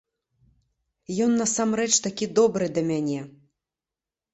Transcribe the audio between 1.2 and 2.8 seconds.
Ён насамрэч такі добры